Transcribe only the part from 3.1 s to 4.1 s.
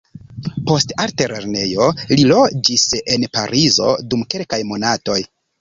en Parizo